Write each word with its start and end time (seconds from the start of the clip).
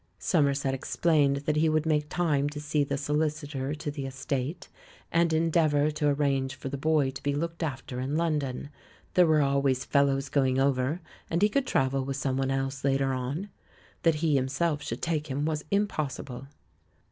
Somerset 0.17 0.73
explained 0.73 1.37
that 1.45 1.57
he 1.57 1.69
would 1.69 1.85
make 1.85 2.09
time 2.09 2.49
to 2.49 2.59
see 2.59 2.83
the 2.83 2.97
solicitor 2.97 3.75
to 3.75 3.91
the 3.91 4.07
estate 4.07 4.67
and 5.11 5.31
endeavour 5.31 5.91
to 5.91 6.07
arrange 6.07 6.55
for 6.55 6.69
the 6.69 6.75
boy 6.79 7.11
to 7.11 7.21
be 7.21 7.35
looked 7.35 7.61
after 7.61 7.99
in 7.99 8.17
London; 8.17 8.69
there 9.13 9.27
were 9.27 9.43
always 9.43 9.85
fellows 9.85 10.27
going 10.27 10.57
over, 10.57 11.01
and 11.29 11.43
he 11.43 11.49
could 11.49 11.67
travel 11.67 12.03
with 12.03 12.17
someone 12.17 12.49
else 12.49 12.83
later 12.83 13.13
on. 13.13 13.49
That 14.01 14.15
he 14.25 14.33
himself 14.33 14.81
should 14.81 15.03
take 15.03 15.27
him 15.27 15.45
was 15.45 15.65
impossible. 15.69 16.47